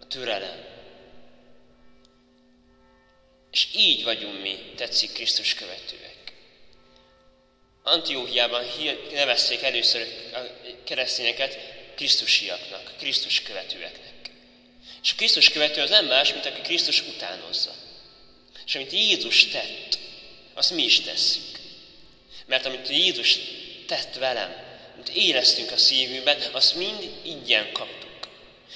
a 0.00 0.06
türelem. 0.06 0.64
És 3.50 3.66
így 3.74 4.04
vagyunk 4.04 4.40
mi, 4.40 4.58
tetszik 4.76 5.12
Krisztus 5.12 5.54
követőek. 5.54 6.32
Antióhiában 7.82 8.64
nevezték 9.12 9.62
először 9.62 10.06
a 10.32 10.38
keresztényeket 10.84 11.58
Krisztusiaknak, 11.94 12.94
Krisztus 12.98 13.42
követőeknek. 13.42 14.30
És 15.02 15.12
a 15.12 15.14
Krisztus 15.16 15.48
követő 15.48 15.80
az 15.82 15.90
nem 15.90 16.06
más, 16.06 16.32
mint 16.32 16.46
aki 16.46 16.60
Krisztus 16.60 17.00
utánozza. 17.00 17.74
És 18.66 18.74
amit 18.74 18.92
Jézus 18.92 19.44
tett, 19.44 19.98
azt 20.54 20.70
mi 20.70 20.82
is 20.82 21.00
tesszük. 21.00 21.59
Mert 22.50 22.66
amit 22.66 22.88
Jézus 22.88 23.38
tett 23.86 24.14
velem, 24.14 24.56
amit 24.94 25.08
éreztünk 25.08 25.70
a 25.70 25.76
szívünkben, 25.76 26.38
azt 26.52 26.74
mind 26.74 27.10
ingyen 27.22 27.72
kaptuk. 27.72 28.28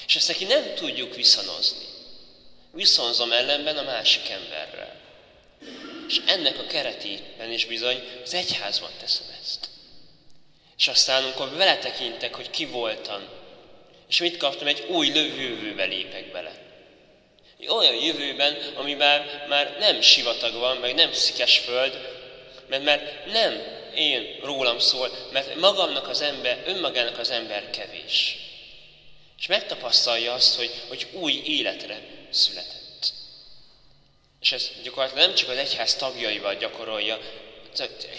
És 0.06 0.16
ezt 0.16 0.28
neki 0.28 0.44
nem 0.44 0.74
tudjuk 0.74 1.14
viszonozni. 1.14 1.84
Viszonzom 2.72 3.32
ellenben 3.32 3.76
a 3.76 3.82
másik 3.82 4.28
emberrel. 4.28 5.00
És 6.08 6.20
ennek 6.26 6.58
a 6.58 6.66
keretében 6.66 7.52
is 7.52 7.64
bizony 7.66 8.02
az 8.24 8.34
egyházban 8.34 8.90
teszem 9.00 9.26
ezt. 9.42 9.68
És 10.78 10.88
aztán, 10.88 11.22
amikor 11.22 11.48
beletekintek, 11.48 12.34
hogy 12.34 12.50
ki 12.50 12.66
voltam, 12.66 13.22
és 14.08 14.18
mit 14.18 14.36
kaptam, 14.36 14.66
egy 14.66 14.84
új 14.88 15.06
jövőbe 15.06 15.84
lépek 15.84 16.32
bele. 16.32 16.52
Egy 17.58 17.68
olyan 17.68 17.94
jövőben, 17.94 18.56
amiben 18.74 19.44
már 19.48 19.76
nem 19.78 20.00
sivatag 20.00 20.54
van, 20.54 20.76
meg 20.76 20.94
nem 20.94 21.12
szikes 21.12 21.58
föld, 21.58 22.13
mert, 22.82 22.84
mert 22.84 23.26
nem 23.26 23.62
én 23.94 24.38
rólam 24.42 24.78
szól, 24.78 25.10
mert 25.32 25.54
magamnak 25.54 26.08
az 26.08 26.20
ember, 26.20 26.62
önmagának 26.66 27.18
az 27.18 27.30
ember 27.30 27.70
kevés. 27.70 28.36
És 29.38 29.46
megtapasztalja 29.46 30.32
azt, 30.32 30.56
hogy, 30.56 30.70
hogy 30.88 31.06
új 31.12 31.42
életre 31.46 32.00
született. 32.30 33.12
És 34.40 34.52
ez 34.52 34.70
gyakorlatilag 34.82 35.26
nem 35.26 35.34
csak 35.34 35.48
az 35.48 35.56
egyház 35.56 35.94
tagjaival 35.94 36.54
gyakorolja, 36.54 37.18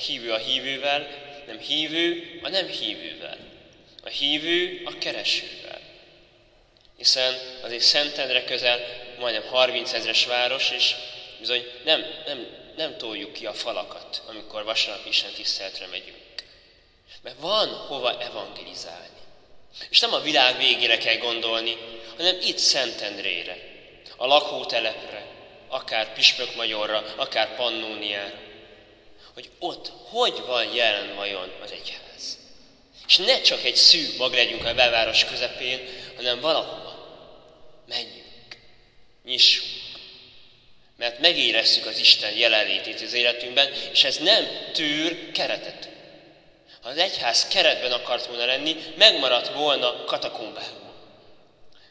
hívő 0.08 0.32
a 0.32 0.38
hívővel, 0.38 1.08
nem 1.48 1.60
hívő 1.60 2.40
a 2.44 2.50
nem 2.50 2.68
hívővel. 2.68 3.38
A 4.04 4.10
hívő 4.10 4.82
a 4.86 4.98
keresővel. 4.98 5.80
Hiszen 6.98 7.36
azért 7.62 7.84
Szentendre 7.84 8.44
közel 8.44 8.80
majdnem 9.20 9.48
30 9.48 9.94
ezres 9.94 10.26
város, 10.26 10.72
és 10.72 10.96
bizony 11.40 11.66
nem, 11.84 12.06
nem, 12.26 12.48
nem 12.78 12.98
toljuk 12.98 13.34
ki 13.34 13.46
a 13.46 13.54
falakat, 13.54 14.22
amikor 14.28 14.64
vasárnap 14.64 15.06
Isten 15.06 15.32
tiszteletre 15.32 15.88
megyünk. 15.88 16.24
Mert 17.22 17.40
van 17.40 17.70
hova 17.70 18.22
evangelizálni. 18.22 19.18
És 19.90 20.00
nem 20.00 20.14
a 20.14 20.20
világ 20.20 20.58
végére 20.58 20.98
kell 20.98 21.18
gondolni, 21.18 21.78
hanem 22.18 22.38
itt 22.42 22.58
Szentendrére, 22.58 23.58
a 24.18 24.26
lakótelepre, 24.26 25.28
akár 25.68 26.14
Püspökmagyarra, 26.14 27.14
akár 27.16 27.56
Pannóniára. 27.56 28.44
Hogy 29.34 29.50
ott 29.60 29.92
hogy 30.10 30.42
van 30.46 30.74
jelen 30.74 31.16
vajon 31.16 31.52
az 31.64 31.72
egyház. 31.72 32.38
És 33.08 33.18
ne 33.18 33.42
csak 33.42 33.64
egy 33.64 33.76
szűk 33.76 34.18
mag 34.18 34.34
legyünk 34.34 34.66
a 34.66 34.74
belváros 34.74 35.26
közepén, 35.26 35.80
hanem 36.16 36.40
valahova. 36.40 36.94
Menjünk, 37.88 38.58
nyissunk. 39.24 39.85
Mert 40.98 41.20
megérezzük 41.20 41.86
az 41.86 41.98
Isten 42.00 42.34
jelenlétét 42.34 43.02
az 43.02 43.14
életünkben, 43.14 43.74
és 43.92 44.04
ez 44.04 44.18
nem 44.18 44.48
tűr 44.74 45.32
keretet. 45.32 45.90
Ha 46.82 46.90
az 46.90 46.98
egyház 46.98 47.48
keretben 47.48 47.92
akart 47.92 48.26
volna 48.26 48.46
lenni, 48.46 48.76
megmaradt 48.98 49.54
volna 49.54 50.04
katakombában. 50.04 50.94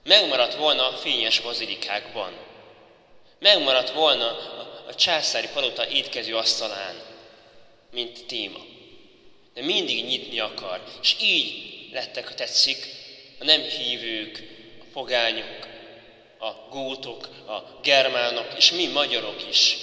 Megmaradt 0.03 0.55
volna 0.55 0.89
a 0.89 0.97
fényes 0.97 1.41
bazilikákban. 1.41 2.33
Megmaradt 3.39 3.91
volna 3.91 4.27
a 4.87 4.95
császári 4.95 5.49
palota 5.53 5.89
étkező 5.89 6.37
asztalán, 6.37 7.03
mint 7.93 8.27
téma. 8.27 8.59
De 9.55 9.63
mindig 9.63 10.05
nyitni 10.05 10.39
akar. 10.39 10.85
És 11.03 11.17
így 11.21 11.73
lettek, 11.93 12.29
ha 12.29 12.35
tetszik, 12.35 12.87
a 13.41 13.45
nem 13.45 13.61
hívők, 13.61 14.43
a 14.81 14.85
pogányok, 14.93 15.74
a 16.45 16.67
gótok, 16.71 17.29
a 17.47 17.81
germánok, 17.83 18.53
és 18.57 18.71
mi 18.71 18.87
magyarok 18.87 19.49
is. 19.49 19.77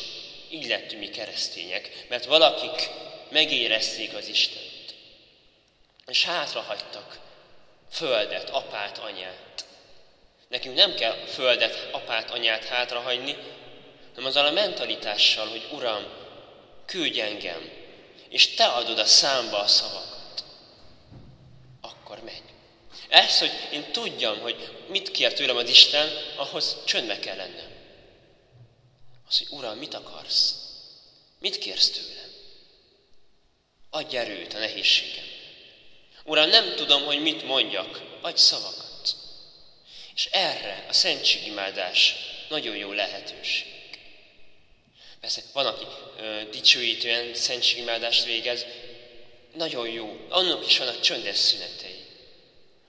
Így 0.49 0.67
lettünk 0.67 1.01
mi 1.01 1.09
keresztények, 1.09 2.05
mert 2.09 2.25
valakik 2.25 2.89
megérezték 3.29 4.13
az 4.13 4.27
Istent. 4.27 4.95
És 6.05 6.25
hátrahagytak 6.25 7.19
földet, 7.91 8.49
apát, 8.49 8.97
anyát. 8.97 9.65
Nekünk 10.47 10.75
nem 10.75 10.95
kell 10.95 11.13
földet, 11.13 11.89
apát, 11.91 12.31
anyát 12.31 12.65
hátrahagyni, 12.65 13.35
hanem 14.09 14.29
azzal 14.29 14.45
a 14.45 14.51
mentalitással, 14.51 15.47
hogy 15.47 15.67
Uram, 15.71 16.03
küldj 16.85 17.21
engem, 17.21 17.69
és 18.29 18.53
Te 18.53 18.65
adod 18.65 18.99
a 18.99 19.05
számba 19.05 19.59
a 19.59 19.67
szavakat. 19.67 20.43
Akkor 21.81 22.19
menj. 22.23 22.50
Ez, 23.11 23.39
hogy 23.39 23.51
én 23.71 23.91
tudjam, 23.91 24.39
hogy 24.39 24.77
mit 24.87 25.11
kér 25.11 25.33
tőlem 25.33 25.57
az 25.57 25.69
Isten, 25.69 26.09
ahhoz 26.35 26.77
csöndbe 26.85 27.19
kell 27.19 27.35
lennem. 27.35 27.69
Az, 29.27 29.37
hogy 29.37 29.47
Uram, 29.49 29.77
mit 29.77 29.93
akarsz? 29.93 30.55
Mit 31.39 31.57
kérsz 31.57 31.89
tőlem? 31.89 32.31
Adj 33.89 34.17
erőt 34.17 34.53
a 34.53 34.57
nehézségem. 34.57 35.23
Uram, 36.23 36.49
nem 36.49 36.75
tudom, 36.75 37.03
hogy 37.03 37.21
mit 37.21 37.43
mondjak, 37.43 38.01
adj 38.21 38.39
szavakat. 38.39 39.15
És 40.15 40.25
erre 40.31 40.85
a 40.89 40.93
szentségimádás 40.93 42.15
nagyon 42.49 42.75
jó 42.75 42.91
lehetőség. 42.91 43.67
Persze 45.19 45.41
van, 45.53 45.65
aki 45.65 45.85
ö, 46.17 46.49
dicsőítően 46.51 47.33
szentségimádást 47.35 48.23
végez, 48.23 48.65
nagyon 49.55 49.89
jó. 49.89 50.25
Annak 50.29 50.65
is 50.67 50.77
vannak 50.77 50.99
csöndes 50.99 51.37
szünetei. 51.37 51.90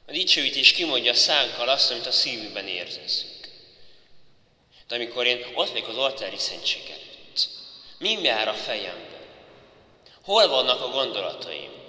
A 0.06 0.12
dicsőítés 0.12 0.72
kimondja 0.72 1.10
a 1.10 1.14
szánkkal 1.14 1.68
azt, 1.68 1.90
amit 1.90 2.06
a 2.06 2.12
szívünkben 2.12 2.66
érzünk. 2.66 3.48
De 4.88 4.94
amikor 4.94 5.26
én 5.26 5.44
ott 5.54 5.70
vagyok 5.70 5.88
az 5.88 5.96
oltári 5.96 6.38
szentség 6.38 6.82
előtt, 6.86 7.48
mi 7.98 8.18
jár 8.22 8.48
a 8.48 8.54
fejemben? 8.54 9.20
Hol 10.22 10.48
vannak 10.48 10.80
a 10.80 10.88
gondolataim? 10.88 11.82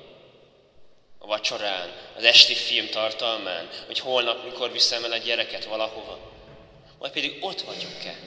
a 1.23 1.28
vacsorán, 1.28 1.91
az 2.17 2.23
esti 2.23 2.56
film 2.56 2.89
tartalmán, 2.89 3.69
hogy 3.86 3.99
holnap 3.99 4.43
mikor 4.43 4.71
viszem 4.71 5.04
el 5.04 5.12
a 5.12 5.17
gyereket 5.17 5.65
valahova. 5.65 6.32
Vagy 6.99 7.12
pedig 7.12 7.38
ott 7.39 7.62
vagyok-e? 7.62 8.19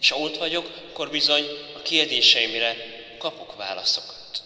És 0.00 0.10
ha 0.10 0.18
ott 0.18 0.36
vagyok, 0.36 0.70
akkor 0.90 1.10
bizony 1.10 1.46
a 1.74 1.82
kérdéseimre 1.82 2.76
kapok 3.18 3.56
válaszokat. 3.56 4.42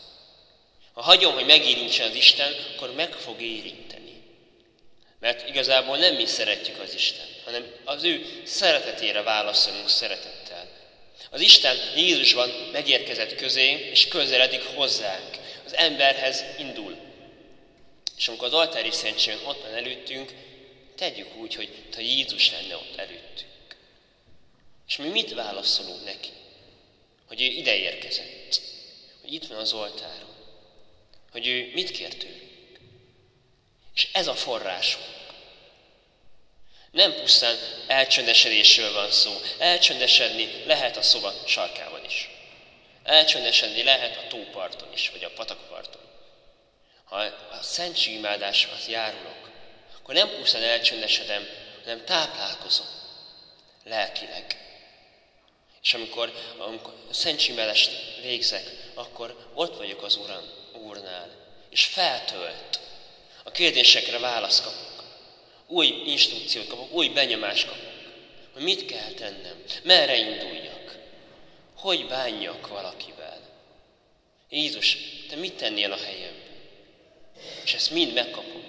Ha 0.93 1.03
hagyom, 1.03 1.35
hogy 1.35 1.47
megérintsen 1.47 2.09
az 2.09 2.15
Isten, 2.15 2.53
akkor 2.75 2.93
meg 2.95 3.13
fog 3.13 3.41
érinteni. 3.41 3.90
Mert 5.21 5.49
igazából 5.49 5.97
nem 5.97 6.15
mi 6.15 6.27
szeretjük 6.27 6.81
az 6.81 6.95
Isten, 6.95 7.27
hanem 7.45 7.75
az 7.85 8.05
ő 8.05 8.43
szeretetére 8.45 9.23
válaszolunk 9.23 9.89
szeretettel. 9.89 10.69
Az 11.31 11.41
Isten 11.41 11.77
Jézusban 11.97 12.49
megérkezett 12.73 13.35
közé, 13.35 13.89
és 13.91 14.09
közeledik 14.09 14.63
hozzánk. 14.63 15.37
Az 15.67 15.77
emberhez 15.77 16.45
indul. 16.59 16.97
És 18.17 18.29
amikor 18.29 18.47
az 18.47 18.53
altári 18.53 18.91
szentségen 18.91 19.39
ott 19.45 19.63
van 19.63 19.75
előttünk, 19.75 20.33
tegyük 20.97 21.37
úgy, 21.37 21.55
hogy 21.55 21.69
ha 21.95 22.01
Jézus 22.01 22.51
lenne 22.51 22.75
ott 22.75 22.97
előttünk. 22.97 23.77
És 24.89 24.97
mi 24.97 25.09
mit 25.09 25.35
válaszolunk 25.35 26.05
neki? 26.05 26.29
Hogy 27.29 27.43
ő 27.43 27.45
ide 27.45 27.77
érkezett. 27.77 28.61
Hogy 29.21 29.33
itt 29.33 29.47
van 29.47 29.59
az 29.59 29.73
oltáron. 29.73 30.35
Hogy 31.33 31.47
ő 31.47 31.71
mit 31.75 31.91
kér 31.91 32.15
tőlünk. 32.15 32.50
És 34.01 34.09
ez 34.13 34.27
a 34.27 34.35
forrásunk. 34.35 35.05
Nem 36.91 37.15
pusztán 37.15 37.57
elcsöndesedésről 37.87 38.93
van 38.93 39.11
szó. 39.11 39.41
Elcsöndesedni 39.59 40.65
lehet 40.67 40.97
a 40.97 41.03
szoba 41.03 41.33
sarkában 41.47 42.05
is. 42.05 42.29
Elcsöndesedni 43.03 43.83
lehet 43.83 44.17
a 44.17 44.27
tóparton 44.27 44.93
is, 44.93 45.11
vagy 45.11 45.25
a 45.25 45.31
patakparton 45.31 46.01
ha 47.11 47.17
a 47.51 47.63
szentségimádáshoz 47.63 48.89
járulok, 48.89 49.51
akkor 49.99 50.15
nem 50.15 50.29
pusztán 50.29 50.63
elcsöndesedem, 50.63 51.49
hanem 51.85 52.05
táplálkozom 52.05 52.87
lelkileg. 53.85 54.45
És 55.83 55.95
amikor, 55.95 56.33
amikor 56.59 56.95
a 57.11 57.15
szentségimádásst 57.15 57.91
végzek, 58.23 58.71
akkor 58.95 59.51
ott 59.55 59.77
vagyok 59.77 60.03
az 60.03 60.17
Uram, 60.17 60.45
Úrnál, 60.73 61.31
és 61.71 61.85
feltölt. 61.85 62.81
A 63.51 63.53
kérdésekre 63.53 64.19
választ 64.19 64.63
kapok. 64.63 65.05
Új 65.67 65.87
instrukciót 66.07 66.67
kapok, 66.67 66.93
új 66.93 67.09
benyomást 67.09 67.67
kapok. 67.67 67.93
Hogy 68.53 68.63
mit 68.63 68.85
kell 68.85 69.11
tennem, 69.11 69.63
merre 69.83 70.17
induljak, 70.17 70.99
hogy 71.75 72.07
bánjak 72.07 72.69
valakivel. 72.69 73.41
Jézus, 74.51 74.97
te 75.29 75.37
mit 75.37 75.53
tennél 75.53 75.93
a 75.93 75.97
helyemben? 75.97 76.55
És 77.65 77.75
ezt 77.75 77.91
mind 77.91 78.13
megkapom. 78.13 78.65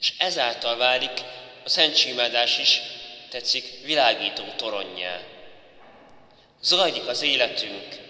És 0.00 0.12
ezáltal 0.18 0.76
válik 0.76 1.22
a 1.64 1.68
szentségimádás 1.68 2.58
is, 2.58 2.80
tetszik, 3.28 3.64
világító 3.84 4.44
toronyjá. 4.56 5.20
Zajlik 6.62 7.06
az 7.06 7.22
életünk, 7.22 8.00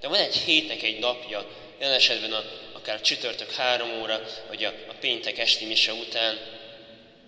de 0.00 0.08
van 0.08 0.18
egy 0.18 0.36
hétnek 0.36 0.82
egy 0.82 0.98
napja, 0.98 1.50
jelen 1.78 1.94
esetben 1.94 2.32
a, 2.32 2.44
akár 2.86 3.00
csütörtök 3.00 3.52
három 3.52 4.00
óra, 4.00 4.20
vagy 4.48 4.64
a, 4.64 4.72
a 4.88 4.92
péntek 5.00 5.38
esti 5.38 5.64
mise 5.64 5.92
után, 5.92 6.38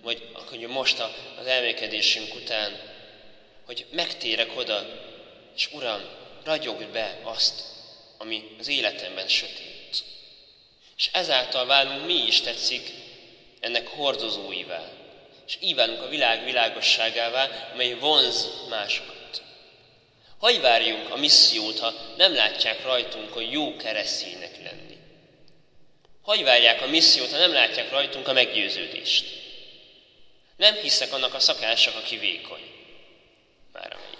vagy 0.02 0.28
akkor 0.32 0.58
most 0.58 1.00
a, 1.00 1.14
az 1.38 1.46
elmékedésünk 1.46 2.34
után, 2.34 2.80
hogy 3.66 3.86
megtérek 3.90 4.56
oda, 4.56 4.86
és 5.56 5.68
Uram, 5.72 6.00
ragyogd 6.44 6.86
be 6.86 7.18
azt, 7.22 7.62
ami 8.18 8.56
az 8.58 8.68
életemben 8.68 9.28
sötét. 9.28 10.04
És 10.96 11.08
ezáltal 11.12 11.66
válunk 11.66 12.06
mi 12.06 12.26
is 12.26 12.40
tetszik 12.40 12.90
ennek 13.60 13.88
hordozóivá. 13.88 14.90
És 15.46 15.56
így 15.60 15.78
a 15.78 16.08
világ 16.08 16.44
világosságává, 16.44 17.72
mely 17.76 17.94
vonz 17.94 18.48
másokat. 18.68 19.42
Hogy 20.38 20.60
várjunk 20.60 21.10
a 21.10 21.16
missziót, 21.16 21.78
ha 21.78 21.94
nem 22.16 22.34
látják 22.34 22.84
rajtunk, 22.84 23.32
hogy 23.32 23.52
jó 23.52 23.76
kereszténynek 23.76 24.56
lenni? 24.64 24.87
Hogy 26.28 26.44
várják 26.44 26.82
a 26.82 26.86
missziót, 26.86 27.30
ha 27.30 27.36
nem 27.36 27.52
látják 27.52 27.90
rajtunk 27.90 28.28
a 28.28 28.32
meggyőződést? 28.32 29.24
Nem 30.56 30.74
hiszek 30.74 31.12
annak 31.12 31.34
a 31.34 31.40
szakások, 31.40 31.94
aki 31.94 32.16
vékony. 32.16 32.60
Már 33.72 33.92
amelyik. 33.92 34.18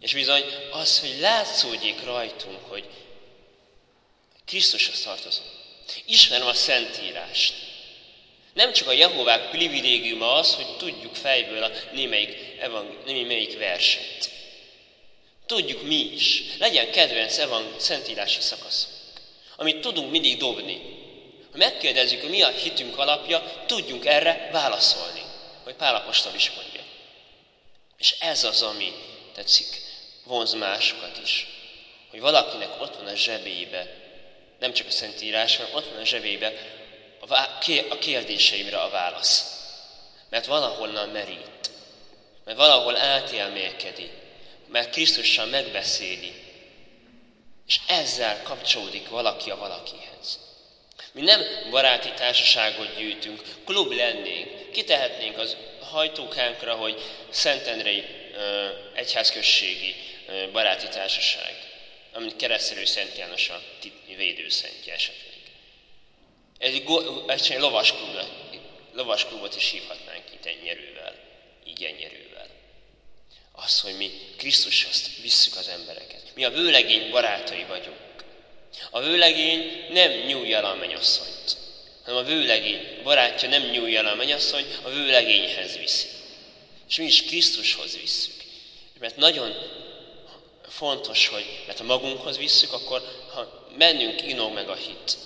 És 0.00 0.12
bizony 0.12 0.44
az, 0.70 1.00
hogy 1.00 1.20
látszódjék 1.20 2.04
rajtunk, 2.04 2.64
hogy 2.68 2.84
Krisztushoz 4.46 5.02
tartozunk. 5.02 5.48
Ismerem 6.04 6.46
a 6.46 6.54
Szentírást. 6.54 7.54
Nem 8.52 8.72
csak 8.72 8.88
a 8.88 8.92
Jehovák 8.92 9.50
privilégiuma 9.50 10.32
az, 10.32 10.54
hogy 10.54 10.76
tudjuk 10.76 11.14
fejből 11.14 11.62
a 11.62 11.70
némelyik, 11.92 12.60
evang- 12.60 13.04
némelyik 13.04 13.58
verset. 13.58 14.30
Tudjuk 15.46 15.82
mi 15.82 16.12
is. 16.12 16.42
Legyen 16.58 16.90
kedvenc 16.90 17.38
evang- 17.38 17.80
szentírási 17.80 18.40
szakaszunk, 18.40 18.97
amit 19.60 19.80
tudunk 19.80 20.10
mindig 20.10 20.38
dobni. 20.38 20.80
Ha 21.50 21.56
megkérdezzük, 21.56 22.20
hogy 22.20 22.30
mi 22.30 22.42
a 22.42 22.48
hitünk 22.48 22.98
alapja, 22.98 23.64
tudjunk 23.66 24.06
erre 24.06 24.48
válaszolni, 24.52 25.22
hogy 25.64 25.74
Pál 25.74 25.94
Apostol 25.94 26.34
is 26.34 26.50
mondja. 26.50 26.80
És 27.98 28.14
ez 28.20 28.44
az, 28.44 28.62
ami 28.62 28.92
tetszik, 29.34 29.66
vonz 30.24 30.52
másokat 30.52 31.20
is. 31.22 31.46
Hogy 32.10 32.20
valakinek 32.20 32.80
ott 32.80 32.96
van 32.96 33.06
a 33.06 33.14
zsebébe, 33.14 33.94
nem 34.58 34.72
csak 34.72 34.86
a 34.86 34.90
Szentírás, 34.90 35.56
hanem 35.56 35.74
ott 35.74 35.90
van 35.90 36.00
a 36.00 36.04
zsebébe 36.04 36.52
a 37.88 37.98
kérdéseimre 37.98 38.80
a 38.80 38.90
válasz. 38.90 39.56
Mert 40.30 40.46
valahonnan 40.46 41.08
merít. 41.08 41.70
Mert 42.44 42.58
valahol 42.58 42.96
átélmélkedi. 42.96 44.10
Mert 44.66 44.90
Krisztussal 44.90 45.46
megbeszéli. 45.46 46.47
És 47.68 47.80
ezzel 47.86 48.42
kapcsolódik 48.42 49.08
valaki 49.08 49.50
a 49.50 49.56
valakihez. 49.56 50.38
Mi 51.12 51.20
nem 51.20 51.40
baráti 51.70 52.12
társaságot 52.12 52.96
gyűjtünk, 52.96 53.42
klub 53.64 53.92
lennénk, 53.92 54.70
kitehetnénk 54.70 55.38
az 55.38 55.56
hajtókánkra, 55.80 56.74
hogy 56.74 57.02
Szentendrei 57.30 58.04
egyházközségi 58.94 59.94
baráti 60.52 60.88
társaság, 60.88 61.54
amit 62.12 62.36
keresztelő 62.36 62.84
Szent 62.84 63.16
János 63.16 63.48
a 63.48 63.60
védőszentje 64.16 64.94
esetleg. 64.94 65.26
Egy, 66.58 66.84
egy 67.26 67.58
lovasklub, 67.58 68.20
lovasklubot 68.92 69.56
is 69.56 69.70
hívhatnánk 69.70 70.22
itt 70.32 70.46
ennyerővel, 70.46 71.14
így 71.66 71.84
ennyerővel. 71.84 72.27
Az, 73.64 73.80
hogy 73.80 73.96
mi 73.96 74.10
Krisztushoz 74.36 75.10
visszük 75.22 75.56
az 75.56 75.68
embereket. 75.68 76.22
Mi 76.34 76.44
a 76.44 76.50
vőlegény 76.50 77.10
barátai 77.10 77.64
vagyunk. 77.68 77.96
A 78.90 79.00
vőlegény 79.00 79.86
nem 79.90 80.10
nyújja 80.10 80.70
a 80.70 80.74
mennyasszonyt, 80.74 81.56
hanem 82.04 82.20
a 82.20 82.26
vőlegény 82.26 83.00
barátja 83.02 83.48
nem 83.48 83.62
nyújja 83.62 84.10
a 84.10 84.14
mennyasszony, 84.14 84.64
a 84.82 84.88
vőlegényhez 84.88 85.76
viszi. 85.76 86.06
És 86.88 86.96
mi 86.96 87.04
is 87.04 87.24
Krisztushoz 87.24 87.98
visszük. 88.00 88.34
Mert 88.98 89.16
nagyon 89.16 89.54
fontos, 90.68 91.28
hogy 91.28 91.62
mert 91.66 91.78
ha 91.78 91.84
magunkhoz 91.84 92.38
visszük, 92.38 92.72
akkor 92.72 93.02
ha 93.34 93.68
mennünk 93.76 94.22
inog 94.22 94.52
meg 94.52 94.68
a 94.68 94.74
hit, 94.74 95.16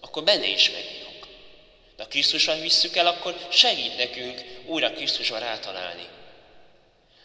akkor 0.00 0.24
benne 0.24 0.48
is 0.48 0.70
meginog. 0.70 1.28
De 1.96 2.02
ha 2.02 2.08
Krisztusra 2.08 2.60
visszük 2.60 2.96
el, 2.96 3.06
akkor 3.06 3.48
segít 3.50 3.96
nekünk 3.96 4.44
újra 4.66 4.92
Krisztusra 4.92 5.38
rátalálni. 5.38 6.08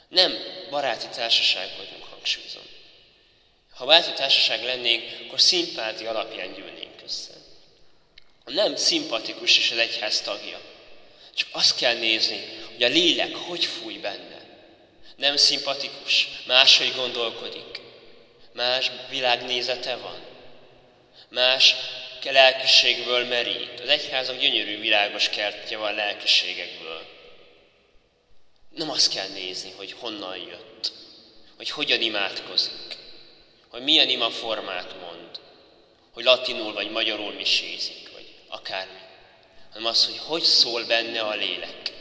Nem 0.07 0.37
baráti 0.69 1.07
társaság 1.07 1.69
vagyunk, 1.77 2.03
hangsúlyozom. 2.03 2.63
Ha 3.73 3.85
baráti 3.85 4.13
társaság 4.13 4.63
lennénk, 4.63 5.03
akkor 5.25 5.41
szimpáti 5.41 6.05
alapján 6.05 6.53
gyűlnénk 6.53 7.01
össze. 7.05 7.33
Nem 8.45 8.75
szimpatikus 8.75 9.57
is 9.57 9.71
az 9.71 9.77
egyház 9.77 10.21
tagja. 10.21 10.61
Csak 11.33 11.47
azt 11.51 11.77
kell 11.77 11.97
nézni, 11.97 12.39
hogy 12.73 12.83
a 12.83 12.87
lélek 12.87 13.35
hogy 13.35 13.65
fúj 13.65 13.97
benne. 13.97 14.41
Nem 15.15 15.37
szimpatikus, 15.37 16.27
máshogy 16.45 16.93
gondolkodik, 16.95 17.79
más 18.53 18.91
világnézete 19.09 19.95
van, 19.95 20.19
más 21.29 21.75
lelkiségből 22.31 23.25
merít. 23.25 23.79
Az 23.79 23.87
egyházak 23.87 24.39
gyönyörű, 24.39 24.79
világos 24.79 25.29
kertje 25.29 25.77
van 25.77 25.93
lelkiségekből. 25.93 26.84
Nem 28.75 28.89
azt 28.89 29.13
kell 29.13 29.27
nézni, 29.27 29.73
hogy 29.75 29.95
honnan 29.99 30.37
jött, 30.37 30.91
hogy 31.57 31.69
hogyan 31.69 32.01
imádkozik, 32.01 32.97
hogy 33.69 33.83
milyen 33.83 34.09
ima 34.09 34.29
formát 34.29 34.95
mond, 34.99 35.39
hogy 36.13 36.23
latinul 36.23 36.73
vagy 36.73 36.91
magyarul 36.91 37.33
misézik, 37.33 38.11
vagy 38.13 38.33
akármi, 38.47 38.99
hanem 39.69 39.85
az, 39.87 40.05
hogy 40.05 40.17
hogy 40.17 40.43
szól 40.43 40.83
benne 40.83 41.21
a 41.21 41.35
lélek, 41.35 41.91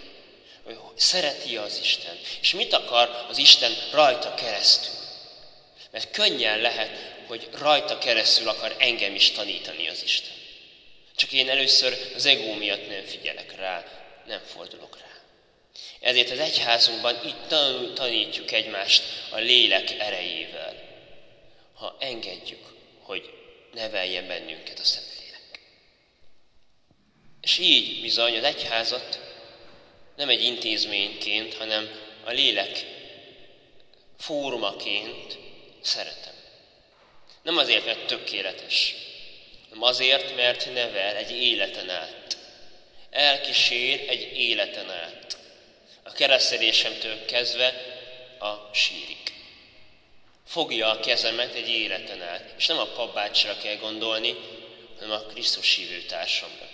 hogy 0.65 0.79
szereti 0.97 1.57
az 1.57 1.79
Isten, 1.83 2.19
és 2.41 2.55
mit 2.55 2.73
akar 2.73 3.27
az 3.29 3.39
Isten 3.39 3.73
rajta 3.93 4.35
keresztül. 4.35 4.93
Mert 5.91 6.11
könnyen 6.11 6.61
lehet 6.61 7.15
hogy 7.27 7.49
rajta 7.59 7.99
keresztül 7.99 8.49
akar 8.49 8.77
engem 8.79 9.15
is 9.15 9.31
tanítani 9.31 9.89
az 9.89 10.03
Isten. 10.03 10.33
Csak 11.17 11.33
én 11.33 11.51
először 11.51 12.13
az 12.15 12.27
egó 12.27 12.53
miatt 12.53 12.89
nem 12.89 13.05
figyelek 13.05 13.57
rá, 13.57 13.85
nem 14.27 14.41
fordulok 14.41 14.99
rá. 14.99 15.14
Ezért 16.05 16.31
az 16.31 16.39
egyházunkban 16.39 17.21
itt 17.25 17.49
tanítjuk 17.95 18.53
egymást 18.53 19.03
a 19.31 19.39
lélek 19.39 19.91
erejével, 19.91 20.75
ha 21.75 21.97
engedjük, 22.01 22.63
hogy 23.03 23.31
neveljen 23.73 24.27
bennünket 24.27 24.79
a 24.79 24.85
Szentlélek. 24.85 25.61
És 27.41 27.59
így 27.59 28.01
bizony 28.01 28.37
az 28.37 28.43
egyházat 28.45 29.21
nem 30.17 30.29
egy 30.29 30.43
intézményként, 30.43 31.55
hanem 31.55 31.91
a 32.25 32.31
lélek 32.31 32.85
fórumaként 34.19 35.39
szeretem. 35.81 36.35
Nem 37.43 37.57
azért, 37.57 37.85
mert 37.85 38.07
tökéletes, 38.07 38.95
hanem 39.69 39.83
azért, 39.83 40.37
mert 40.37 40.73
nevel 40.75 41.17
egy 41.17 41.31
életen 41.31 41.91
át. 41.91 42.39
Elkísér 43.11 44.05
egy 44.09 44.39
életen 44.39 44.91
át. 44.91 45.43
A 46.05 46.13
keresztelésemtől 46.13 47.25
kezdve 47.25 47.75
a 48.39 48.75
sírig. 48.75 49.35
Fogja 50.47 50.91
a 50.91 51.01
kezemet 51.01 51.55
egy 51.55 51.69
életen 51.69 52.23
át. 52.23 52.55
És 52.57 52.67
nem 52.67 52.79
a 52.79 52.87
papbácsra 52.87 53.57
kell 53.57 53.77
gondolni, 53.77 54.35
hanem 54.99 55.11
a 55.11 55.27
Krisztus 55.27 55.75
hívő 55.75 56.03
társamra. 56.03 56.69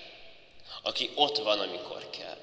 Aki 0.82 1.10
ott 1.14 1.36
van, 1.36 1.60
amikor 1.60 2.10
kell. 2.10 2.38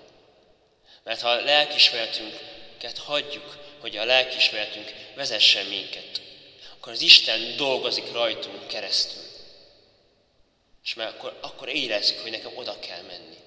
Mert 1.03 1.21
ha 1.21 1.29
a 1.29 1.43
lelkismeretünket 1.43 2.97
hagyjuk, 2.97 3.57
hogy 3.79 3.97
a 3.97 4.05
lelkismeretünk 4.05 4.93
vezessen 5.15 5.65
minket, 5.65 6.21
akkor 6.73 6.91
az 6.91 7.01
Isten 7.01 7.55
dolgozik 7.55 8.11
rajtunk 8.11 8.67
keresztül. 8.67 9.23
És 10.83 10.93
már 10.93 11.07
akkor, 11.07 11.37
akkor 11.41 11.69
érezzük, 11.69 12.19
hogy 12.19 12.31
nekem 12.31 12.51
oda 12.55 12.79
kell 12.79 13.01
menni. 13.01 13.37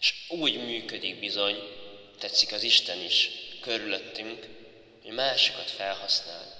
És 0.00 0.14
úgy 0.28 0.64
működik 0.64 1.18
bizony, 1.18 1.81
tetszik 2.22 2.52
az 2.52 2.62
Isten 2.62 3.00
is 3.00 3.30
körülöttünk, 3.60 4.46
hogy 5.02 5.12
másokat 5.12 5.70
felhasznál. 5.70 6.54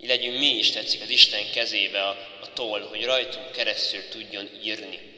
Így 0.00 0.08
legyünk 0.08 0.38
mi 0.38 0.46
is, 0.46 0.70
tetszik 0.70 1.02
az 1.02 1.08
Isten 1.08 1.50
kezébe 1.50 2.06
a, 2.06 2.38
a 2.40 2.52
toll, 2.52 2.80
hogy 2.80 3.04
rajtunk 3.04 3.52
keresztül 3.52 4.08
tudjon 4.08 4.50
írni. 4.62 5.14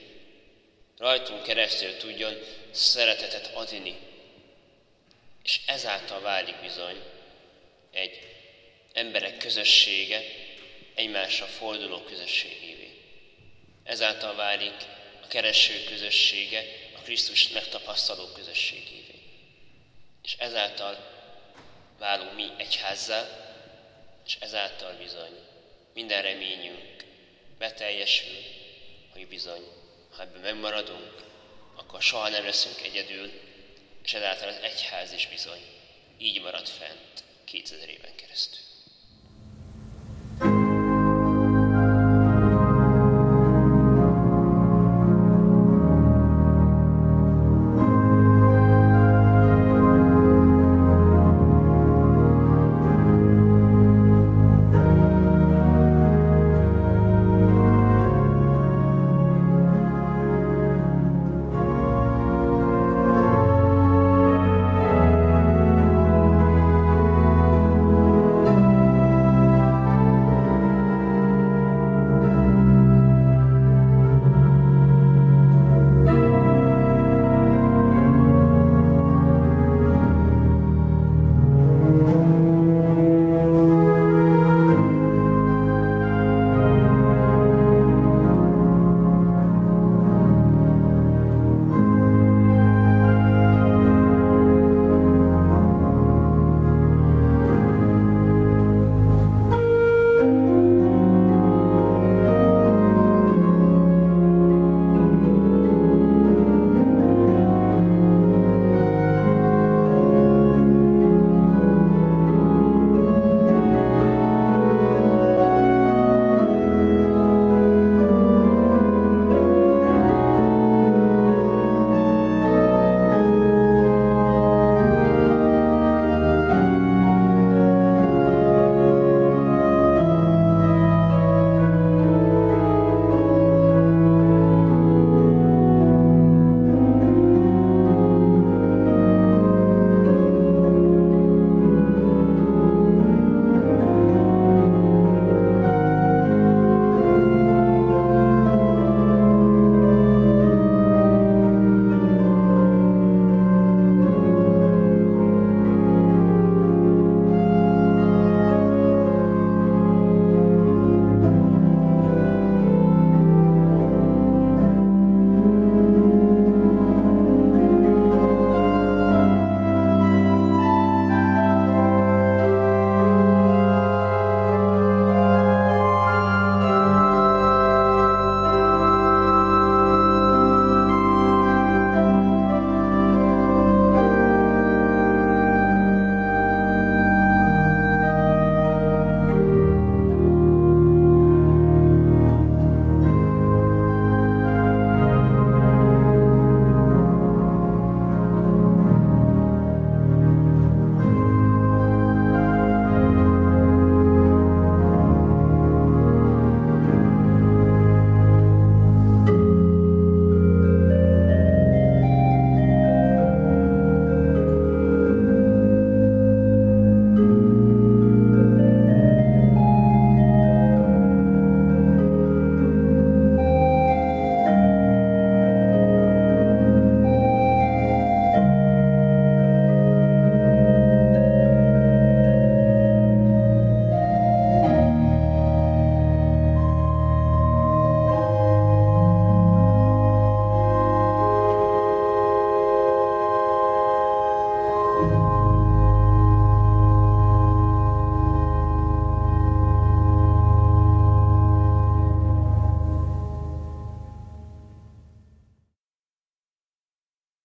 Rajtunk 0.99 1.43
keresztül 1.43 1.97
tudjon 1.97 2.39
szeretetet 2.71 3.51
adni. 3.55 3.97
És 5.45 5.61
ezáltal 5.67 6.21
válik 6.21 6.61
bizony 6.61 7.03
egy 7.93 8.21
emberek 8.93 9.37
közössége 9.37 10.25
egymásra 10.95 11.47
forduló 11.47 12.03
közösségévé. 12.03 12.91
Ezáltal 13.85 14.35
válik 14.35 14.77
a 15.23 15.27
kereső 15.27 15.85
közössége 15.85 16.65
a 16.97 17.01
Krisztus 17.01 17.49
megtapasztaló 17.49 18.25
közösségévé. 18.27 19.08
És 20.29 20.37
ezáltal 20.39 20.97
válunk 21.99 22.35
mi 22.35 22.51
egyházzá, 22.57 23.29
és 24.27 24.37
ezáltal 24.41 24.93
bizony 24.93 25.39
minden 25.95 26.23
reményünk 26.23 27.05
beteljesül, 27.59 28.37
hogy 29.13 29.29
bizony, 29.29 29.63
ha 30.17 30.23
ebben 30.23 30.41
megmaradunk, 30.41 31.25
akkor 31.77 32.03
soha 32.03 32.29
nem 32.29 32.45
leszünk 32.45 32.83
egyedül, 32.83 33.31
és 34.03 34.15
ezáltal 34.15 34.49
az 34.49 34.59
egyház 34.63 35.13
is 35.13 35.29
bizony 35.29 35.63
így 36.19 36.41
marad 36.41 36.69
fent 36.69 37.25
2000 37.45 37.89
éven 37.89 38.15
keresztül. 38.15 38.68